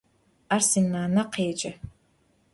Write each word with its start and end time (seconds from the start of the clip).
Ar 0.53 0.61
sinane 0.69 1.23
khêce. 1.33 1.71